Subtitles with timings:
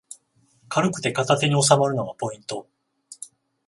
[0.67, 2.67] 軽くて片手におさまるのがポイント